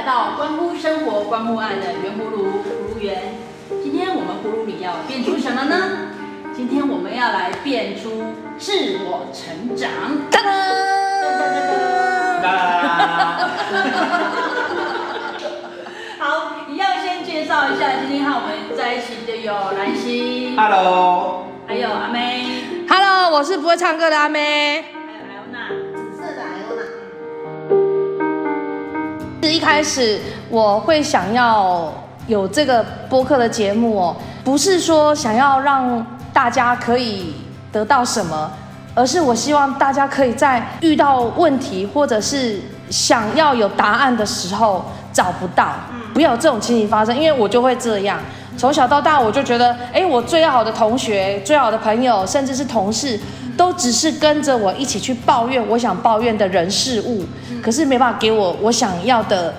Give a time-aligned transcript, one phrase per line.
[0.00, 3.34] 来到关乎生活、关乎爱的圆葫芦葫芦园。
[3.82, 5.76] 今天我们葫芦里要变出什么呢？
[6.56, 8.72] 今天我们要来变出自
[9.04, 9.90] 我成长。
[10.30, 10.48] 哒哒
[12.40, 13.50] 哒哒
[16.18, 22.46] 好，一样先介绍一下，今天和我们在一起的有兰心，Hello，还有阿妹
[22.88, 24.82] ，Hello，我是不会唱歌的阿妹，
[29.60, 31.92] 开始我会想要
[32.26, 37.34] 有这个播客的节目哦，不是说想要让大家可以
[37.70, 38.50] 得到什么，
[38.94, 45.74] 而是我希望大家可以在遇到问题或者是想要有答案的时候找不到，
[46.14, 48.18] 不要有这种情形发生，因为我就会这样。
[48.56, 53.18] 从小到大，我就觉得，哎，我最好的同学、最好的朋友，甚至是同事，
[53.60, 57.26] 都只是跟着我一起去抱怨我想抱怨的人事物，
[57.62, 59.52] 可是没办法给我我想要的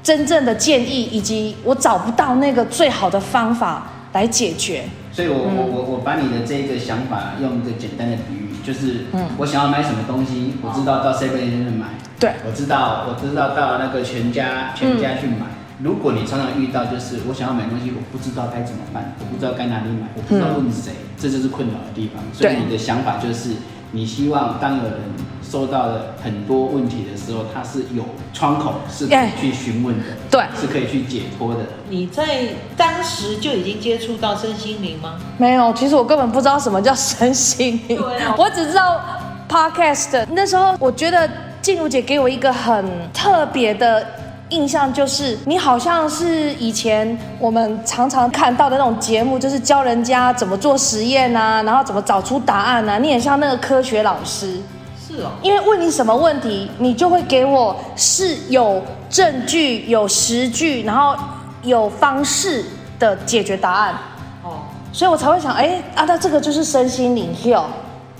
[0.00, 4.84] 真正的建议，以及我找不到那个最好的方法来解决。
[5.12, 11.86] 所以我，我我我我把你的这个想法用一个简单的比喻，就是，我想要买什么东西，我知道到 Seven Eleven 买，
[12.20, 15.57] 对，我知道我知道到那个全家全家去买。
[15.80, 22.22] 如果你常常遇到，就是我想要买东西，我不知道该怎么办，我不知道该哪里买，我不知道问谁，嗯、这就是困扰的地方。
[22.32, 23.50] 所以你的想法就是，
[23.92, 24.94] 你希望当有人
[25.40, 31.60] 收到了很多问题的时候，他是有窗口是可以去询问的，对，是可以去解脱的。
[31.88, 35.14] 你在当时就已经接触到身心灵吗？
[35.36, 39.00] 没有，其实我根本不知道什么叫身心灵，对啊，我只知道
[39.48, 40.26] podcast。
[40.32, 41.30] 那时候我觉得
[41.62, 44.04] 静茹姐给我一个很特别的。
[44.50, 52.96] 印象就是你好像是以前我们常常看到的那种节目，就是教人家怎么做实验啊，然后怎么找出答案啊。
[52.98, 54.60] 你很像那个科学老师，
[55.06, 55.30] 是哦。
[55.42, 61.14] 因为问你什么问题，你就会给我是有证据、有实据，然后
[61.62, 62.64] 有方式
[62.98, 63.94] 的解决答案。
[64.42, 64.60] 哦，
[64.92, 67.64] 所以我才会想，哎啊，那这个就是身心灵哟。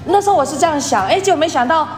[0.05, 1.89] 那时候我是这样想，哎，结果没想到。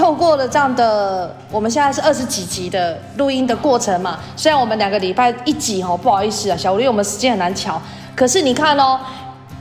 [0.00, 4.18] 透过了这样的，我们现在是二十几集的录音的过程嘛。
[4.34, 7.78] 虽然我们两个礼拜一集哦，不好意思啊，小吴，因为我们时间很难乔。
[8.16, 8.98] 可是你看哦，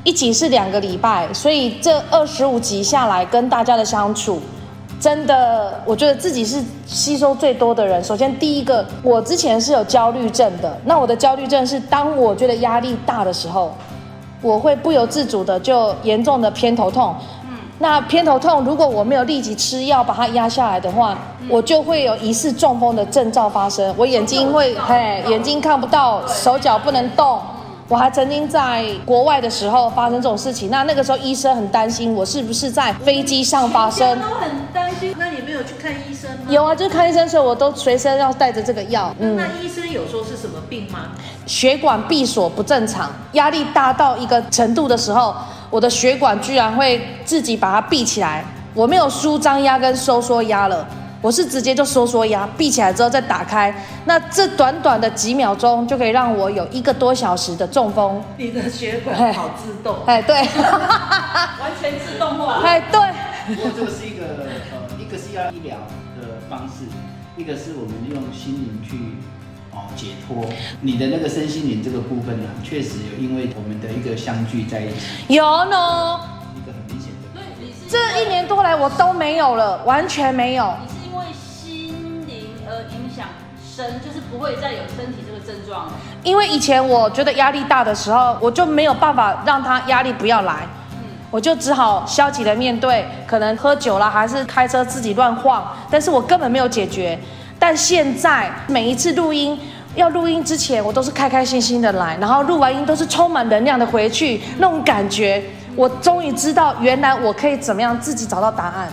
[0.06, 4.40] 一集是两个礼拜，所以这二十五集下来跟大家的相处，
[4.98, 8.02] 真的，我觉得自己是吸收最多的人。
[8.02, 13.76] 首先第一个，我之前是有焦虑症的，那我的焦虑症是当我觉得压力大的时候，
[14.42, 17.14] 我会不由自主的就严重的偏头痛。
[17.82, 21.18] 那偏头痛，如果我没有立即吃药把它压下来的话，
[21.48, 23.96] 我就会有疑似中风的征兆发生。
[23.98, 27.40] 我眼睛会，嘿，眼睛看不到，手脚不能动。
[27.88, 30.70] 我还曾经在国外的时候发生这种事情。
[30.70, 34.20] 那那个时候医生很担心我是不是在飞机上发生。
[34.20, 35.16] 都很担心。
[35.18, 36.46] 那你没有去看医生吗？
[36.50, 39.16] 有啊，就是看医生的时候，我都随身要带着这个药。
[39.20, 39.38] 嗯。
[39.38, 41.14] 那医生有说是什么病吗？
[41.46, 45.34] 血管闭锁不正常，压力大到一个程度的时候。
[45.70, 48.44] 我的血管居然会自己把它闭起来，
[48.74, 50.88] 我没有舒张压跟收缩压了，
[51.22, 53.74] 我是直接就收缩压，闭起来之后再打开，
[54.06, 58.22] 那这短短的几秒钟就可以让我有一个多小时的中风。
[58.38, 63.00] 你的血管好自动，哎，对，完全自动化，哎，对。
[63.48, 64.26] 不过这个是一个
[64.72, 65.78] 呃，一个是要医疗
[66.20, 66.86] 的方式，
[67.36, 68.96] 一个是我们用心灵去。
[70.00, 70.46] 解脱
[70.82, 76.22] 你的那个身心灵这个部分呢，确实有因为我们的一个相聚在一起，有呢，
[76.56, 77.30] 一个很明显的。
[77.90, 80.74] 这一年多来我都没有了，完全没有。
[80.82, 83.26] 你是因为心灵而影响
[83.76, 85.90] 身，就是不会再有身体这个症状。
[86.24, 91.00] 因为以前我觉得压力大的时候，我就没有办法让他压力不要来，嗯，
[91.30, 97.20] 我就只好消极的面对，可能喝酒了，还是开车自己乱晃，但是我根本没有解决。
[97.62, 99.60] 但现在每一次录音，
[99.96, 105.44] 要录音之前，我都是开开心心的来，然后录完音都是充满能量的回去，那种感觉，
[105.76, 108.88] 我终于知道原来我可以怎么样自己找到答案。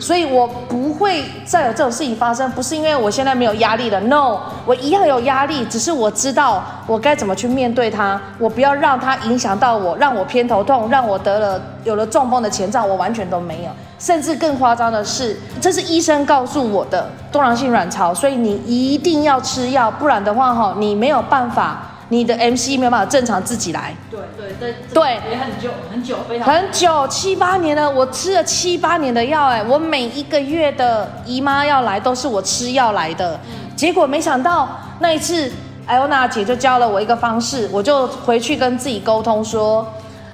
[0.00, 21.82] 所以我不会再有这种事情发生，不是因为我现在没有压力了，no，我一样有压力，只是我知道我该怎么去面对它，我不要让它影响到我，让我偏头痛，让我得了有了中风的前兆，我完全都没有，甚至更夸张的是，这是医生告诉我的多囊性卵巢，所以你一定要吃药，不然的话哈，你没有办法。
[22.10, 34.68] 你的 MC 没有办法正常自己来，对对对对，也很久很久，非常很久七八年了，我吃了七八年的药，哎，我每一个月的姨妈要来都是我吃药来的，嗯、结果没想到
[34.98, 35.50] 那一次
[35.86, 39.86] 艾欧娜姐就教了我一个方式，我就回去跟自己沟通说，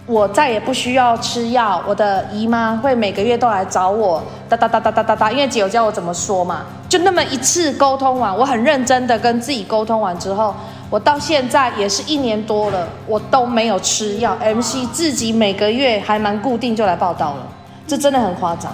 [0.06, 10.54] 我再也不需要吃药，我的姨妈会每个月都来找我，哒哒哒哒哒哒哒，因为姐有教我怎么说嘛，就那么一次沟通完，我很认真的跟自己沟通完之后，
[10.88, 17.48] 我到现在也是一年多了，我都没有吃药，MC 自己每个月还蛮固定就来报道了，
[17.86, 18.72] 这真的很夸张。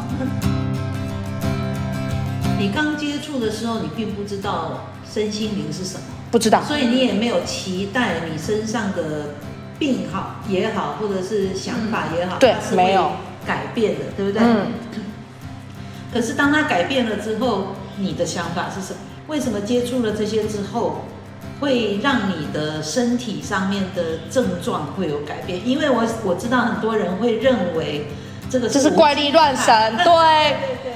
[2.59, 9.31] 你刚接触的时候，你并不知道身心灵是什么，不知道，所以你也没有期待你身上的。
[9.79, 13.11] 病好也好，或者是想法也好，对，没有
[13.45, 14.41] 改变的，对不对？
[14.41, 14.67] 嗯。
[16.13, 19.01] 可是当他改变了之后，你的想法是什么？
[19.27, 21.07] 为什么接触了这些之后，
[21.63, 25.67] 会让你的身体上面的症状会有改变？
[25.67, 28.09] 因为我我知道很多人会认为
[28.51, 30.05] 这个是这是怪力乱神，对。
[30.05, 30.13] 对
[30.83, 30.93] 对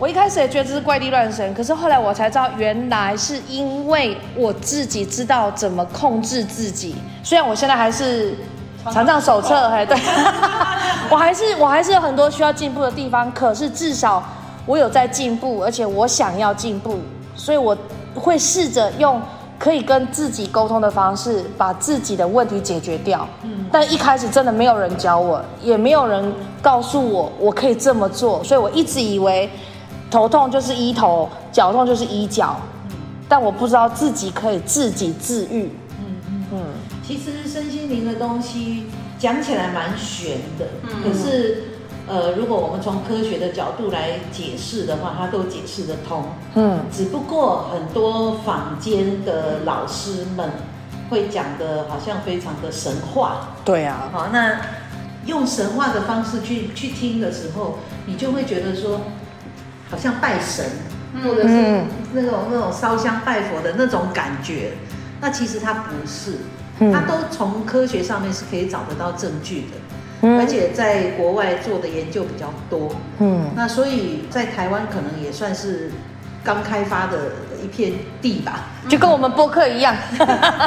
[0.00, 6.96] 我一开始也觉得这是怪力乱神，可是后来我才知道，原来是因为我自己知道怎么控制自己。
[7.22, 8.34] 虽然我现在还是
[8.90, 9.94] 残障手册，还对，
[11.10, 13.30] 我还是我还是有很多需要进步的地方。
[13.32, 14.26] 可是至少
[14.64, 16.98] 我有在进步，而且我想要进步，
[17.36, 17.76] 所以我
[18.14, 19.20] 会试着用
[19.60, 23.28] 可以跟自己沟通的方式，把自己的问题解决掉。
[23.44, 29.48] 嗯，但一开始真的没有人教我，也没有人告诉我我可以这么做，所以我一直以为。
[30.10, 32.56] 头痛就是医头，脚痛就是医脚，
[32.88, 32.96] 嗯，
[33.28, 35.70] 但我不知道自己可以自己治愈。
[36.00, 36.62] 嗯嗯嗯，
[37.06, 38.86] 其实身心灵的东西
[39.20, 41.62] 讲起来蛮玄的，嗯，可是
[42.10, 46.24] 呃，如果我们从科学的角度来解释的话，它都解释得通。
[46.56, 50.50] 嗯，只不过很多坊间的老师们
[51.08, 53.50] 会讲的好像非常的神话。
[53.64, 54.60] 对啊，好，那
[55.26, 59.00] 用神话的方式去去听的时候，你就会觉得说。
[59.92, 60.64] 好像拜神，
[61.24, 61.82] 或者是
[62.12, 64.70] 那种那种烧香拜佛的那种感觉，
[65.20, 66.36] 那其实它不是，
[66.92, 69.76] 它都从科学上面是可以找得到证据的，
[70.22, 75.90] 而且在国外做的研究比较多，嗯，那所以在台湾可能也算是
[76.44, 77.32] 刚开发的
[77.62, 80.24] 一片地吧，就跟我们播客一样，就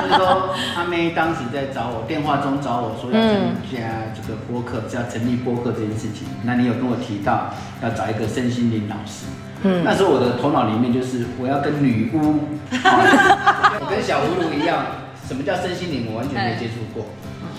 [0.08, 3.32] 是说阿妹当时在找我电话中找我说要参
[3.72, 3.78] 加
[4.16, 7.54] 这个播客，是要成立播客这件事情，那你有跟我提到
[7.84, 9.26] 要找一个身心灵老师，
[9.64, 12.40] 嗯，那时候我的头脑里面就是我要跟女巫，
[12.72, 14.86] 我 跟小葫芦一样，
[15.28, 17.06] 什么叫身心灵，我完全没接触过。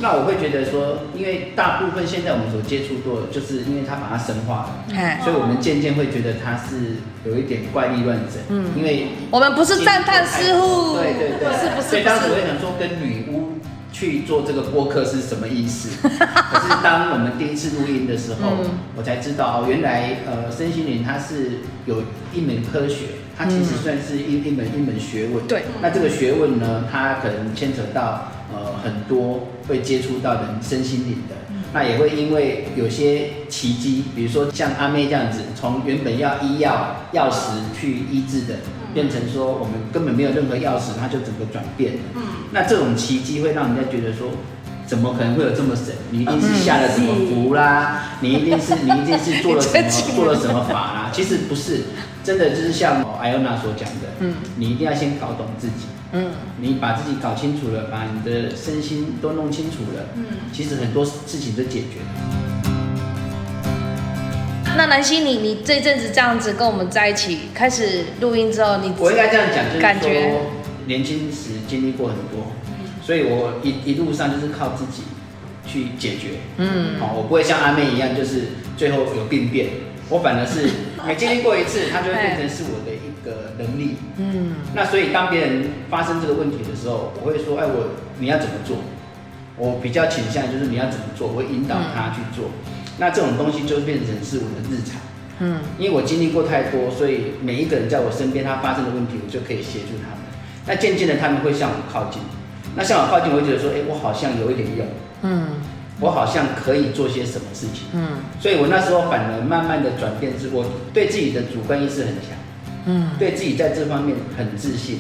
[0.01, 13.53] 那我会觉得说，因为大部分现在我们所接触过的，就是因为它把它神化了，嗯，所以我们渐渐会觉得它是有一点怪力乱神，嗯，因为我们不是赞叹师傅，对对对，是不是，所以当时我也想说，跟女巫
[13.93, 15.97] 去做这个播客是什么意思？
[16.03, 18.51] 可是当我们第一次录音的时候，
[18.97, 22.03] 我才知道，原来呃，身心灵它是有
[22.35, 23.07] 一门科学。
[23.37, 25.45] 它其实算是一一门一门学问。
[25.49, 25.65] 对。
[25.83, 31.35] 那这个学问呢，它可能牵扯到呃很多会接触到人身心灵的。
[31.73, 38.55] 那也会因为有些奇迹，比如说像阿妹这样子，从原本要医药药食去医治的，
[38.95, 42.01] 变成说我们根本没有任何药食，它就整个转变了。
[42.15, 42.23] 嗯。
[42.53, 44.29] 那这种奇迹会让人家觉得说，
[44.87, 45.93] 怎么可能会有这么神？
[46.13, 48.19] 你一定是下了什么符啦？
[48.23, 51.11] 你一定是你一定是做了什么做了什么法啦？
[51.13, 51.81] 其实不是。
[52.23, 55.85] 真的就是像艾欧娜所讲的，嗯，你一定要先搞懂自己，
[56.17, 56.31] 嗯，
[56.61, 62.07] 你把自己搞清楚了，把你的身心都弄清楚了，嗯，其实很多事情都解决了。
[64.77, 70.53] 那南希，你你这阵子这样子跟我们在一起开始录音之后，你我应该这样讲，就是说
[70.87, 72.53] 年轻时经历过很多，
[73.03, 75.03] 所以我一一路上就是靠自己
[75.67, 78.43] 去解决，嗯，好，我不会像阿妹一样，就是
[78.77, 79.69] 最后有病变。
[80.09, 80.69] 我反而是
[81.07, 83.97] 每经历过一次，它就会变成是我的一个能力。
[84.17, 88.79] 嗯，那所以当别人发生这个问题的时候，我会说：“哎，我你要怎么做？”
[89.57, 92.51] 我比较倾向就是你要怎么做，我会引导他去做。
[92.99, 95.01] 那这种东西就变成是我的日常。
[95.39, 100.25] 嗯，因为我经历过太多，所以每一个人在我身边，他发生的问题，我就可以协助他们。
[100.67, 102.21] 那渐渐的，他们会向我靠近。
[102.75, 104.87] 那向我靠近，我会觉得说：“哎，我好像有一点用。”
[105.23, 105.49] 嗯。
[106.01, 112.31] 我好像可以做些什么事情，嗯，所以我那时候反而慢慢的转变，是我对自己的主观意识很强，
[112.87, 114.99] 嗯，对自己在这方面很自信，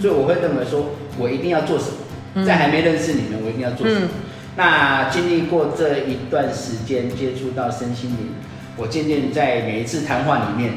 [0.00, 1.86] 所以我会认为说，我一定要做什
[2.34, 4.08] 么，在还没认识你们，我一定要做什么。
[4.56, 8.32] 那经历过这一段时间接触到身心灵，
[8.76, 10.72] 我渐渐在每一次谈话里面，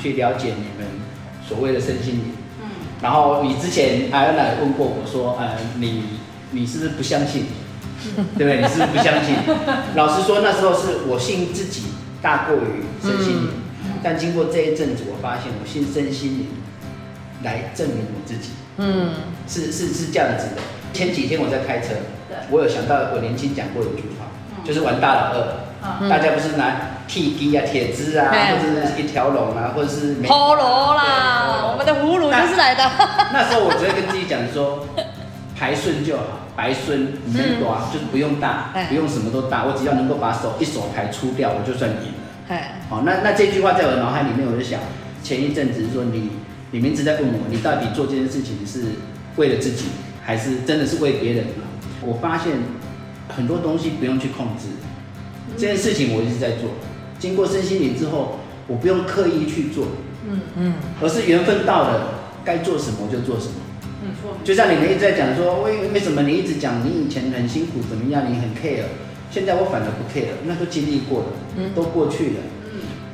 [0.00, 0.88] 去了解你们
[1.46, 2.24] 所谓的身心灵，
[2.62, 2.68] 嗯，
[3.02, 6.02] 然后你之前艾安娜问过我说，呃，你
[6.50, 7.44] 你是不是不相信？
[8.36, 8.60] 对不对？
[8.60, 9.34] 你是不是不相信？
[9.94, 11.82] 老实说，那时候是我信自己
[12.20, 13.50] 大过于身心灵，
[13.84, 16.46] 嗯、但经过这一阵子，我发现我信身心灵
[17.42, 18.50] 来证明我自己。
[18.78, 19.10] 嗯，
[19.46, 20.62] 是是是这样子的。
[20.92, 21.88] 前几天我在开车，
[22.28, 32.90] 对我有想到我年轻讲过一句话，嗯、就是玩大老二，大家不是拿 TD 啊、铁枝啊，或者是一条龙啊，或者是陀螺啦，我们的葫芦就是来的。
[33.32, 34.86] 那时候我只会跟自己讲说，
[35.62, 36.24] 排顺就好，
[36.56, 42.56] 白顺你能多，就是不用大，不用什么都大，我只要能够把手一手牌出掉，我就算赢了。
[42.90, 44.80] 好，那那这句话在我的脑海里面，我就想，
[45.22, 46.30] 前一阵子说你，
[46.72, 48.82] 你们一直在问我，你到底做这件事情是
[49.36, 49.84] 为了自己，
[50.24, 51.44] 还是真的是为别人？
[52.00, 52.54] 我发现
[53.28, 54.66] 很多东西不用去控制，
[55.56, 56.70] 这件事情我一直在做，
[57.20, 59.86] 经过身心灵之后，我不用刻意去做，
[60.28, 62.14] 嗯嗯，而是缘分到了，
[62.44, 63.52] 该做什么就做什么。
[64.02, 68.84] 没错，就像你们一直在讲说，为为什么你一直讲你以前很辛苦怎么样，你很 care，
[69.30, 72.40] 现在我反而不 care，那都经历过了，嗯，都过去了。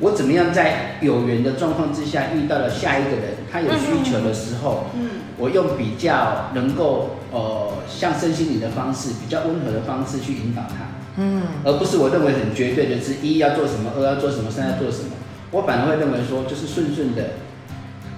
[0.01, 15.09] 我怎么样在有缘的状况之下遇到了下一个人，他有需求的时候，嗯，我用比较能够呃像身心灵的方式，比较温和的方式去引导他，嗯，而不是我认为很绝对的是一要做什么，二要做什么，三要做什么，
[15.51, 17.31] 我反而会认为说就是顺顺的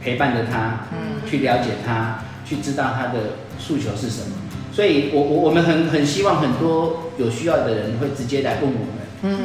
[0.04, 2.20] 陪伴着他，嗯，去了解他，
[2.52, 4.36] 去知道他的诉求是什么。
[4.74, 9.40] 所以我我我们很很希望很多有需要的人会直接来问我们，嗯。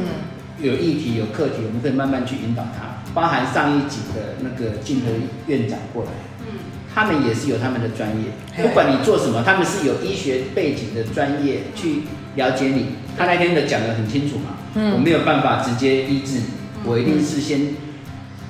[0.58, 2.96] 有议题有课题，我们可以慢慢去引导他。
[3.12, 5.08] 包含上一集的那个静和
[5.46, 6.10] 院长过来，
[6.40, 6.58] 嗯，
[6.94, 12.04] 他们也是有他们的专业，不管你做什么，他们是有医学背景的专业去
[12.36, 12.86] 了解你。
[13.18, 16.40] 他那天的讲得很清楚嘛，嗯，我没有办法直接医治，
[16.84, 17.74] 我一定是先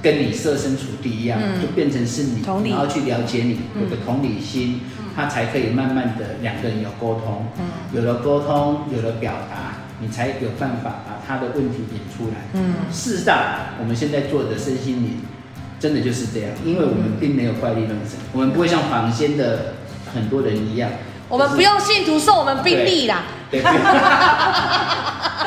[0.06, 4.82] 跟你设身处地一样，就变成是你，然后去了解你，有个同理心，
[5.16, 9.82] 他才可以慢慢的两个人有沟通，嗯，有了沟通，有了表达。
[9.98, 12.34] 你才有办法把他的问题点出来。
[12.52, 13.36] 嗯，事实上，
[13.80, 15.22] 我们现在做的身心灵，
[15.80, 19.74] 真的就是这样，因为我们并没有怪力乱神，我们不会像坊间的
[20.14, 20.90] 很多人一样。
[21.28, 23.22] 我们不用信徒送我们病历啦。
[23.50, 23.60] 对。
[23.60, 23.74] 但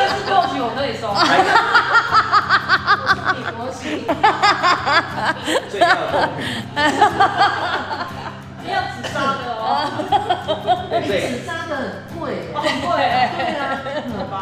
[0.10, 0.92] 是 或许我可以
[3.72, 3.82] 送。
[4.08, 5.36] 哈
[5.70, 6.40] 最要公平。
[8.62, 9.64] 不要自杀的哦。
[10.90, 11.04] 对。
[11.32, 11.84] 自杀的很
[12.20, 12.54] 贵。
[12.54, 12.90] 很贵。
[13.38, 13.62] 对啊。
[14.18, 14.36] 荷包。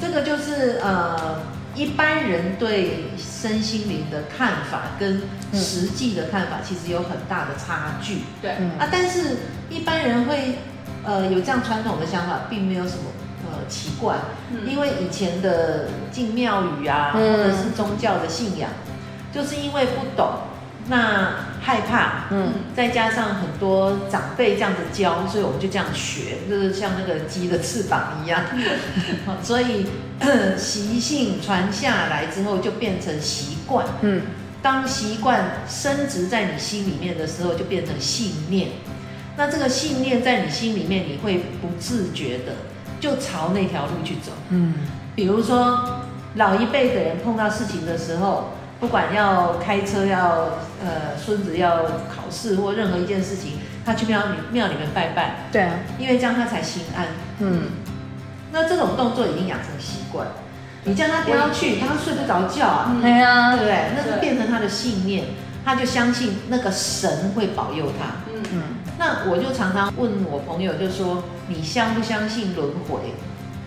[0.00, 1.40] 这个就是呃，
[1.74, 5.22] 一般人对身心灵的看法跟
[5.52, 8.20] 实际的看法其实有很大的差距。
[8.40, 8.52] 对。
[8.78, 9.36] 啊，但是
[9.68, 10.58] 一般人会
[11.04, 13.04] 呃有这样传统的想法，并没有什么
[13.66, 14.16] 呃奇怪，
[14.66, 18.70] 因为以前的进庙宇啊，或者是宗教的信仰，
[19.32, 20.28] 就是因为不懂。
[20.88, 28.40] 那害怕，嗯，再加上很多长辈这样子教，所以我们就这样学，就是像那个鸡的翅膀一样，
[29.42, 29.84] 所以
[30.56, 34.22] 习性传下来之后就变成习惯，嗯，
[34.62, 38.68] 当习惯升值在你心里面的时候，就变成信念。
[39.36, 42.52] 那这个信念在你心里面，你会不自觉的
[43.06, 44.74] 就朝那条路去走，嗯，
[45.14, 46.00] 比如说
[46.34, 48.50] 老一辈的人碰到事情的时候。
[48.78, 50.32] 不管要开车要
[50.84, 51.78] 呃孙子要
[52.14, 53.52] 考试或任何一件事情，
[53.86, 55.36] 他去庙里庙里面拜拜。
[55.50, 57.06] 对啊，因为这样他才心安。
[57.38, 57.62] 嗯，
[58.52, 60.26] 那这种动作已经养成习惯，
[60.84, 62.94] 你叫他不要去，他睡不着觉啊。
[63.00, 63.78] 对啊，对不对？
[63.96, 65.24] 那就变成他的信念，
[65.64, 68.30] 他就相信那个神会保佑他。
[68.30, 68.62] 嗯嗯。
[68.98, 73.14] 那我就常常问我朋友，就说你相不相信轮回？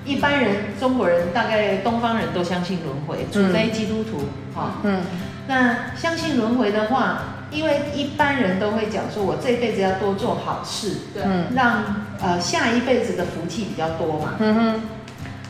[0.06, 4.22] 一般人，中国人大概东方人都相信轮回，除非基督徒
[4.56, 4.78] 哈。
[4.84, 5.02] 嗯，
[5.48, 7.20] 那相信轮回的话，
[7.52, 11.22] 因为一般人都会讲说，我这辈子要多做好事，对，
[11.54, 11.84] 让
[12.20, 14.34] 呃下一辈子的福气比较多嘛。
[14.40, 14.82] 嗯哼。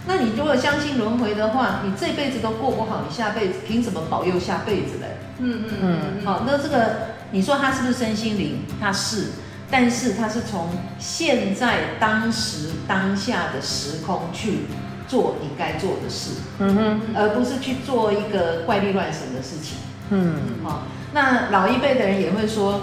[0.07, 5.17] 那你如果相信轮回的话，你这辈子都过不好，你下辈子凭什么保佑下辈子嘞？
[5.37, 6.25] 嗯嗯嗯。
[6.25, 8.63] 好，那这个你说他是不是身心灵？
[8.81, 9.27] 他是。
[9.71, 14.65] 但是他是从现在当时当下的时空去
[15.07, 19.77] 做你该做的事，嗯哼，而不是去做一个怪力乱神的事情，
[20.09, 20.83] 嗯，好，
[21.13, 22.81] 那老一辈的人也会说，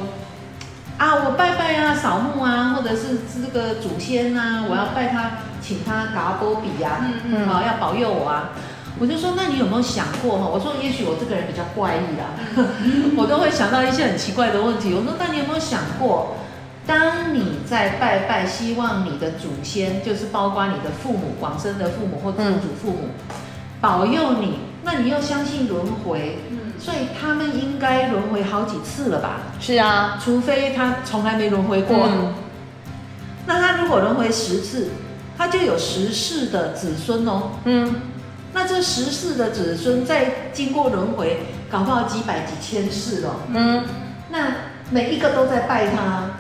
[0.99, 8.51] 啊，我拜拜啊，扫墓啊，或者是这个祖先啊，我要拜他，请他嘎波比呀，嗯嗯，好，要保佑我啊，
[8.99, 10.47] 我就说，那你有没有想过哈？
[10.47, 12.65] 我说，也许我这个人比较怪异啦，
[13.17, 14.95] 我都会想到一些很奇怪的问题。
[14.95, 16.37] 我说，那你有没有想过？
[16.87, 23.09] 当你在拜拜，希望你的祖先，就是包括你的父母、往生的父母或祖祖父母，
[23.81, 26.39] 保佑你，那你又相信轮回，
[26.79, 29.41] 所以他们应该轮回好几次了吧？
[29.59, 31.97] 是啊，除非他从来没轮回过。
[32.07, 32.35] 嗯、
[33.47, 34.91] 那他如果轮回十次，
[35.37, 37.51] 他就有十世的子孙哦。
[37.65, 37.97] 嗯，
[38.53, 41.39] 那这十世的子孙再经过轮回，
[41.69, 43.37] 搞不好几百几千世了。
[43.49, 43.83] 嗯，
[44.31, 44.39] 那
[44.91, 46.31] 每一个都在拜他。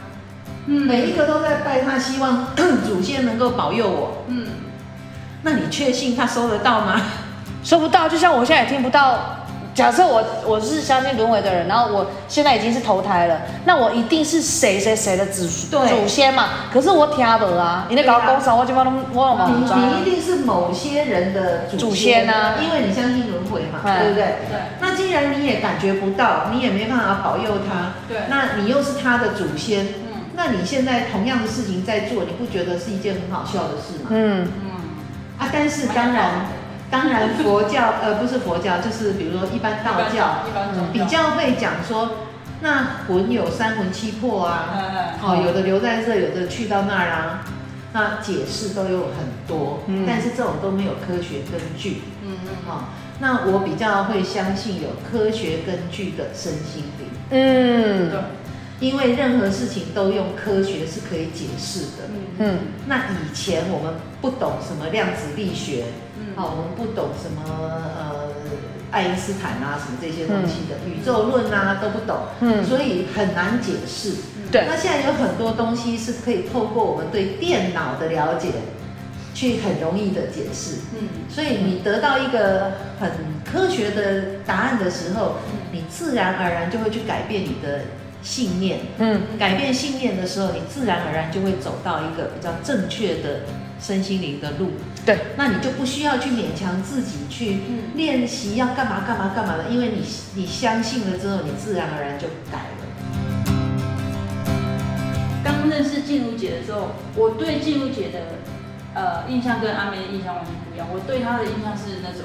[0.66, 2.48] 嗯，每一个都在拜他，希望
[2.86, 4.24] 祖先能够保佑我。
[4.28, 4.46] 嗯，
[5.42, 7.00] 那你确信他收得到吗？
[7.62, 9.18] 收不到，就像我现在也听不到。
[9.74, 16.48] 假设我我是相信轮回的人，然后我现在已经是投胎了，那我一定是谁谁谁的祖祖先嘛？
[16.72, 19.50] 可是我听不啊，你那搞公司我就帮他们我了嘛。
[19.50, 24.24] 你你一定是某些人的祖先啊，因为你相信轮回嘛，对不对？
[24.48, 24.58] 对。
[24.80, 28.16] 那既然你也感觉不到，你也没办法保佑他，对。
[28.30, 30.05] 那你又是他的祖先，嗯。
[30.36, 34.10] 那你现在同样的事情在做，你不觉得是一件很好笑的事吗？
[34.10, 34.70] 嗯嗯。
[35.38, 36.46] 啊，但是当然。
[36.88, 40.44] 当然，佛教呃不是佛教， 就是比如说一般道教，
[40.92, 42.10] 比较会讲说，
[42.60, 44.68] 那魂有三魂七魄啊，
[45.20, 47.42] 哦，有的留在这，有的去到那儿啊，
[47.92, 52.84] 那解释都有很多，但是这种都没有科学根据，嗯嗯，好，
[53.18, 58.20] 那我比较会相信有科学根据的身心灵，嗯，对。
[58.78, 62.08] 因为任何事情都用科学是可以解释的。
[62.38, 65.84] 嗯，那以前我们不懂什么量子力学，
[66.18, 68.28] 嗯，好，我们不懂什么呃
[68.90, 74.12] 爱因斯坦啊什么这些东西的、嗯、宇宙论啊都不懂，嗯，所以很难解释。
[74.52, 78.50] 对，那现在有很多东西是可以透过我们对电脑的了解，
[79.32, 80.76] 去很容易的解释。
[81.00, 83.10] 嗯，所以你得到一个很
[83.50, 85.36] 科学的答案的时候，
[85.72, 87.80] 你自然而然就会去改变你的。
[88.22, 93.42] 信念，嗯，改变信念的时候，你自然而然就会走到一个比较正确的
[93.80, 94.72] 身心灵的路。
[95.04, 97.58] 对，那你就不需要去勉强自己去
[97.94, 100.02] 练习要干嘛干嘛干嘛的，因为你
[100.34, 102.84] 你相信了之后，你自然而然就改了。
[105.44, 108.20] 刚认识静茹姐的时候，我对静茹姐的
[108.94, 110.88] 呃印象跟阿妹的印象完全不一样。
[110.92, 112.22] 我对她的印象是那种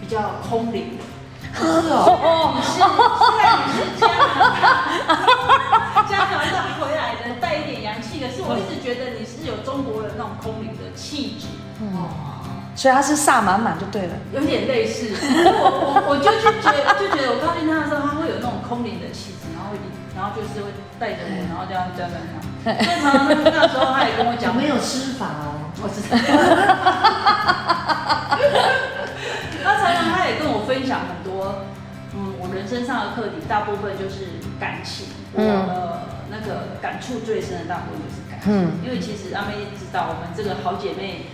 [0.00, 1.04] 比较空灵的。
[1.54, 4.20] 是哦，你是虽然你是加拿
[4.60, 11.46] 大，加拿大回来的，带一点洋气，可是我一直觉得你是有中国人那种空灵的气质。
[11.80, 12.08] 哦，
[12.74, 15.12] 所以他是萨满满就对了，有点类似。
[15.12, 15.68] 我
[16.06, 19.76] 我我就去觉得就觉得我靠近他的时候，他会有那种空灵的气质，然后
[20.16, 22.24] 然后就是会带着我，然后这样这样这样。
[22.64, 26.16] 那时候他也跟我讲，没有施法哦，我知道。
[29.64, 31.21] 他常常他也跟我分享很
[32.54, 34.26] 人生上的课题大部分就是
[34.60, 38.52] 感情，我的那个感触最深的大部分就是感情。
[38.52, 41.26] 嗯，因为其实阿妹知道，我们这个好姐妹，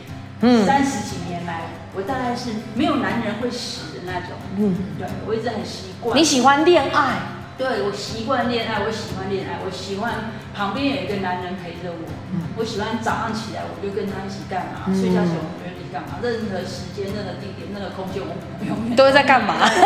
[0.64, 4.30] 三十几年来，我大概是没有男人会死的那种。
[4.56, 6.16] 嗯，对，我一直很习惯。
[6.16, 7.18] 你喜欢恋爱？
[7.58, 12.06] 对，我习惯恋爱，我喜欢恋爱，我喜欢旁边有一个男人陪着我。
[12.32, 15.34] 嗯，我喜欢早上起来我就跟他一起干嘛，睡觉前。
[15.92, 16.18] 干嘛？
[16.22, 19.54] 任何时间、任何地点、任何空间，我们永远都会在干嘛？
[19.58, 19.76] 对，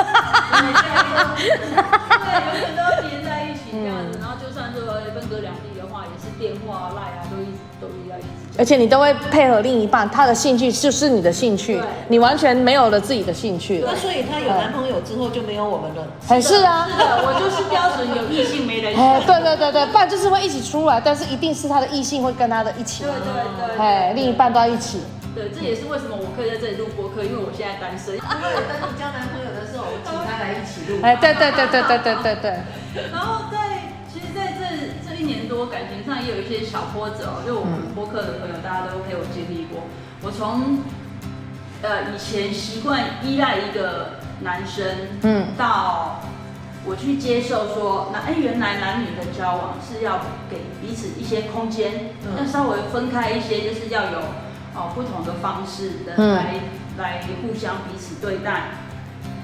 [2.46, 4.18] 永远都要黏在一起这样子。
[4.20, 4.82] 然后就算说
[5.14, 8.28] 分隔两地的话，也是电话、赖啊，都一直都要一直。
[8.58, 13.82] 而且你都会配合另一半，他的兴趣就是你的兴趣，你完全没有了自己的兴趣。
[13.86, 16.06] 那所以他有男朋友之后就没有我们了。
[16.28, 19.02] 很是啊，是的，我就是标准有异性没人性。
[19.26, 23.04] 对对对对，不然就是会一起出来，但是一定是他的异性会跟他的一起。
[23.04, 25.00] 对对对，哎，另一半都要一起。
[25.34, 28.12] 对，这也是为什么我可以在这里录播客，因为我现在单身。
[28.12, 31.00] 因为等你交男朋友的时候，我请他来一起录。
[31.00, 32.46] 哎，对对对对对对对对。
[33.08, 37.40] 然后在，其实在这这一年多，感情上也有一些小波折哦。
[37.46, 39.88] 就我们播客的朋友，大家都陪我经历过。
[40.20, 40.84] 我从
[41.80, 44.84] 呃以前习惯依赖一个男生，
[45.22, 46.20] 嗯，到
[46.84, 54.20] 我去接受说，那哎原来男女的交往是要给彼此一些空间，要稍微分开一些，就是要有。
[54.74, 58.70] 哦，不同的方式的来、嗯、来互相彼此对待，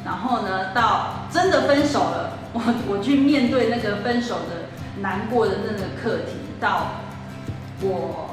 [0.04, 4.68] 然后呢，到真的分手了， 我我去面对那个分手的
[5.02, 6.86] 难过的那个课题，到
[7.82, 8.30] 我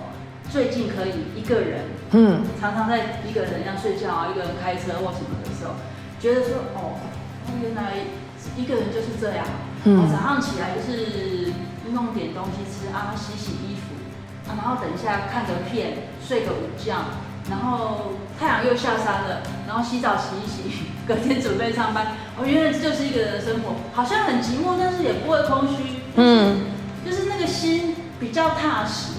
[0.50, 1.82] 最近可以一个人，
[2.12, 5.76] 嗯，常常在一个人要睡觉啊，一个人开车或什么的时候，
[6.20, 6.96] 觉得说，哦，
[7.62, 7.92] 原来
[8.56, 9.46] 一个人就是这样，
[9.84, 11.52] 嗯，早上起来就是
[11.92, 13.94] 弄点东西吃啊，洗洗衣服。
[14.48, 16.96] 然后等一下看个片，睡个午觉，
[17.52, 22.08] 然后太阳又下山了，然后洗澡洗一洗， 隔天准备上班。
[22.36, 26.02] 我，原来这就是一个人的生活，好像很寂寞，但是也不会空虚。
[26.16, 26.62] 嗯，
[27.06, 29.12] 就是那个心比较踏实。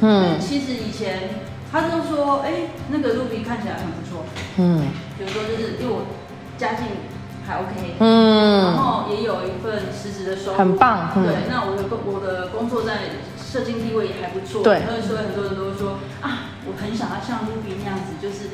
[0.00, 1.30] 嗯，其实以前
[1.70, 4.24] 他都说，哎，那个 Ruby 看起来很不错。
[4.56, 4.82] 嗯，
[5.16, 6.06] 比如说就是因为我
[6.58, 6.86] 家境
[7.46, 7.94] 还 OK。
[8.00, 10.58] 嗯，然后也有一份实职的收入。
[10.58, 11.12] 很棒。
[11.14, 12.94] 对，那我的工我的工作在。
[13.48, 18.52] 社经地位也还不错，对，所以说很多人都说啊，我很想要像 Ruby 那样子，就是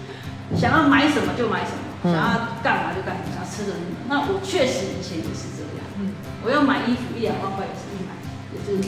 [0.54, 3.82] 想要买什么就买什么，嗯、想要干嘛就干嘛，想要吃什么。
[4.08, 6.14] 那我确实以前也是这样，嗯，
[6.46, 8.14] 我要买衣服一两万块也是一买，
[8.54, 8.78] 也是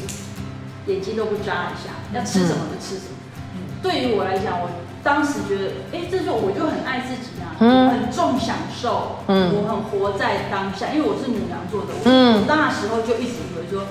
[0.87, 3.19] 眼睛都不眨一下，要吃什么就吃什么。
[3.59, 4.71] 嗯，对于我来讲，我
[5.03, 13.87] 当时觉得，哎，这就我就很爱自己啊，嗯，很重享受，嗯，我很活在当下，因为我是牡羊座的，嗯，我那时候就一直以为说，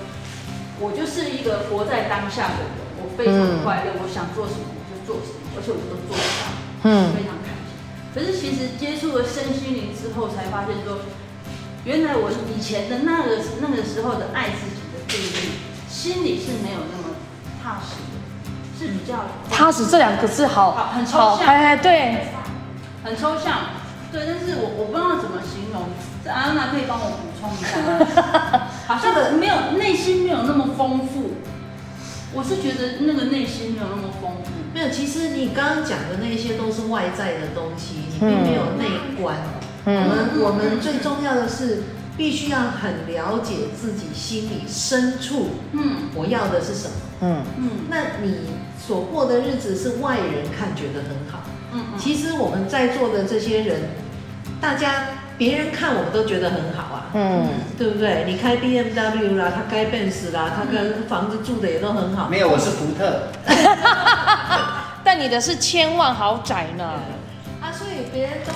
[0.79, 2.71] 我就是一个活在当下的人，
[3.01, 4.63] 我非常快乐，我想做什么
[5.05, 6.51] 做什么，而且我都做得到，
[6.83, 7.71] 嗯，非常开心。
[8.13, 10.99] 可是其实接触了身心灵之后，才发现说，
[11.83, 15.55] 原来我以前的那个那个时候的爱自己的定义，
[15.87, 17.15] 心里是没有那么
[17.61, 18.15] 踏实的，
[18.79, 22.27] 是比较踏实这两个字好，好很抽象，哎对，
[23.03, 23.69] 很抽象，
[24.11, 25.83] 对，但是我我不知道怎么形容，
[26.33, 28.67] 安娜可以帮我补充一下吗？
[28.87, 31.33] 好像的没有内心没有那么丰富，
[32.35, 39.37] 我是觉得那个内心没有那么丰富，没有，其实你刚刚讲的那些都是外在的东西，你并没有内观。
[39.85, 41.83] 嗯、我们我们最重要的是。
[42.17, 47.43] 必须要很了解自己心里深处，嗯，我要的是什么，嗯。
[47.57, 51.43] 嗯，那你所过的日子是外人看觉得很好，
[51.97, 53.81] 其实我们在座的这些人，
[54.61, 58.23] 大家别人看我们都觉得很好啊，嗯，对不对？
[58.25, 62.29] 你开 BMW 啦，他开 Benz 啦，他跟房子住的也都很好。
[62.29, 63.27] 没有，我是福特。
[65.03, 66.99] 但你的是千万豪宅呢？
[67.61, 68.53] 啊，所以别人都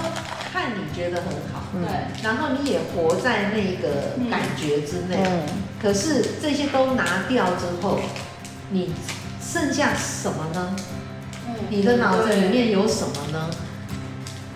[0.51, 1.63] 看你觉得很好。
[1.73, 5.43] 对，然后你也活在那个感觉之内，嗯，
[5.81, 7.99] 可是这些都拿掉之后，
[8.71, 8.93] 你
[9.41, 10.75] 剩下什么呢？
[11.69, 13.49] 你的脑子里面有什么呢？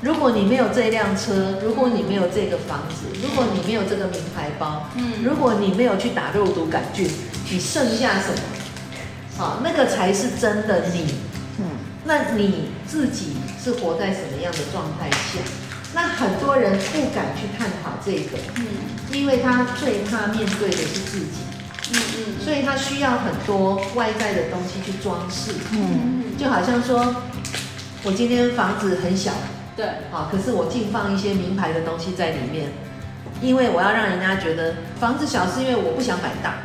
[0.03, 7.09] 如果你没有这辆车，如果你没有这个房子，如果你没有这个名牌包，嗯，如果你没有去打肉毒杆菌，
[7.49, 8.41] 你剩下什么？
[9.37, 11.15] 好，那个才是真的你。
[11.59, 11.65] 嗯，
[12.03, 15.39] 那你自己是活在什么样的状态下？
[15.95, 18.65] 那很多人不敢去探讨这个，嗯，
[19.13, 21.39] 因为他最怕面对的是自己，
[21.93, 27.15] 嗯嗯，所以他需要很多外在的东西去装饰，嗯，就好像说，
[28.03, 29.31] 我今天房子很小，
[29.75, 32.71] 对，好，可是我净放一些名牌的东西在里面，
[33.41, 36.55] 因为我要让人家觉得房子小是因为我不想买大，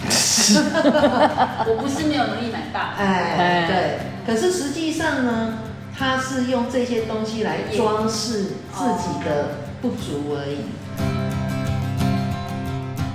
[1.66, 5.58] 我不是没有能力买大，哎，对，可是实际上呢？
[6.00, 9.48] 他是用这些东西来装饰自己的
[9.82, 10.58] 不足而已。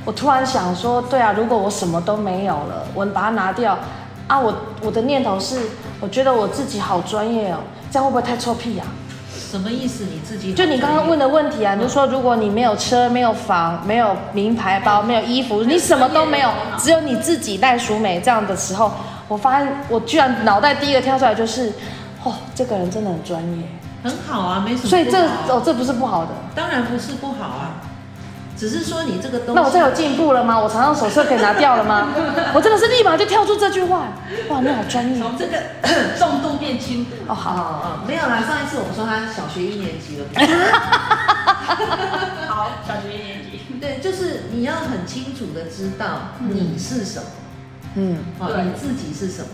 [0.04, 3.80] 我突然想说，对啊，如果我什么都没有了，我把它拿掉
[4.28, 5.62] 啊，我我的念头是，
[6.02, 7.60] 我觉得我自己好专业哦，
[7.90, 8.86] 这样会不会太臭屁啊？
[9.54, 10.06] 什么意思？
[10.06, 18.92] 你自己就你刚刚问的问题啊，你就说，如果你没有车、没有房、没有名牌包、没有衣服，你什么都没有，只有你自己赖淑美这样的时候，
[19.28, 21.72] 我发现我居然脑袋第一个跳出来就是。
[22.24, 23.68] 哦，这个人真的很专业，
[24.02, 24.90] 很好啊，没什么。
[24.90, 27.84] 所以这哦，这不是不好的，当然不是不好啊，
[28.58, 29.54] 只是说你这个东西。
[29.56, 30.60] 那我这有进步了吗？
[30.60, 32.08] 我常常手册可以拿掉了吗？
[32.54, 34.08] 我真的是立马就跳出这句话，
[34.50, 35.20] 哇，你好专业。
[35.22, 35.58] 从这个
[36.18, 38.44] 重度变轻度哦，好好好，没有啦。
[38.48, 40.26] 上一次我们说他小学一年级了，
[42.48, 46.06] 好，小学一年级，对，就是你要很清楚的知道
[46.40, 47.26] 你是什么，
[47.96, 49.48] 嗯，哦，你自己是什么，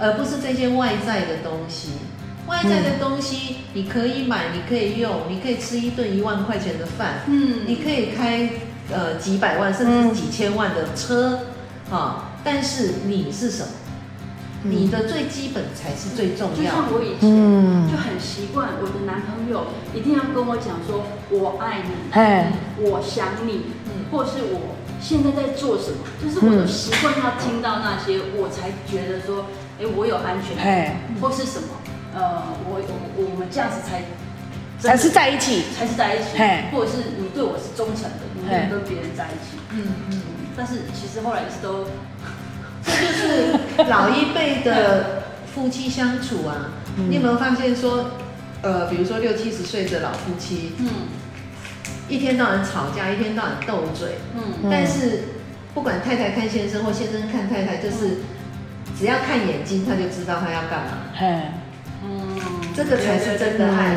[0.00, 1.90] 而不是这些外在的东西。
[2.46, 8.50] 外在的东西你可以买，你可以用，你可以吃一顿一万块钱的饭，嗯，你可以开
[8.92, 11.40] 呃几百万甚至几千万的车，
[11.90, 13.68] 啊，但是你是什么？
[14.62, 16.56] 你的最基本才是最重要。
[16.56, 16.62] 的。
[16.62, 29.46] 就像我以前就很习惯，我的男朋友一定要跟我讲说“我爱你”，哎，我想你，嗯，或是我现在在做什么，就是我的习惯要听到那些，我才觉得说，
[29.78, 31.68] 哎，我有安全感，或是什么。
[32.16, 34.02] 呃，我我我们这样子才
[34.80, 36.38] 才是在一起，才是在一起，
[36.72, 39.60] 或者是你对我是忠诚的，你能跟别人在一起。
[39.70, 40.22] 嗯嗯。
[40.56, 41.84] 但是其实后来是都，
[42.82, 45.24] 这就是老一辈的
[45.54, 46.72] 夫妻相处啊。
[46.96, 48.12] 你有没有发现说，
[48.62, 50.88] 呃，比如说六七十岁的老夫妻，嗯，
[52.08, 55.24] 一天到晚吵架，一天到晚斗嘴，嗯，但是
[55.74, 58.20] 不管太太看先生或先生看太太，就是
[58.98, 60.92] 只要看眼睛，他就知道他要干嘛。
[61.14, 61.42] 嘿。
[62.76, 63.96] 这个才是真的爱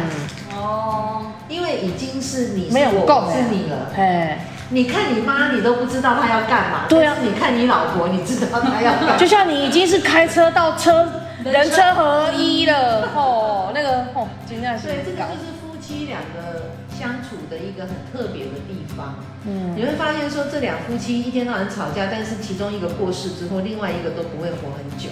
[0.56, 3.92] 哦，因为已经是你是我是你了。
[3.94, 6.86] 哎，你看你妈，你都不知道她要干嘛。
[6.88, 9.18] 对啊，你看你老婆，你知道她要干嘛。
[9.18, 11.12] 就像你已经是开车到车
[11.44, 19.16] 人车合一了 哦，那个哦，今天所以这个就是夫妻两个相处的一个很特别的地方。
[19.46, 25.10] 嗯，你会发现说，这两夫妻一天到晚吵架，但是其中一个过世之后，另外一个都不会活很久。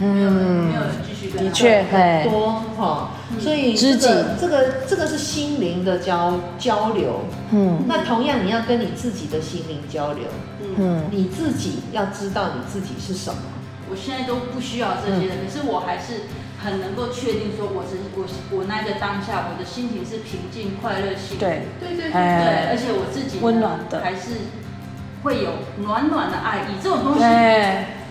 [0.00, 1.44] 嗯，没有继续跟他。
[1.44, 7.24] 的确很多哈，所以这个这个这个是心灵的交交流。
[7.52, 10.24] 嗯，那同样你要跟你自己的心灵交流。
[10.76, 13.40] 嗯，你自己要知道你自己是什么。
[13.90, 16.30] 我现在都不需要这些了，嗯、可是我还是
[16.62, 18.24] 很能够确定说我是我
[18.56, 21.40] 我那个当下我的心情是平静、快乐、幸福。
[21.40, 24.46] 对对对对对，而且我自己温暖的还是
[25.22, 25.50] 会有
[25.82, 27.24] 暖暖的爱意，这种东西，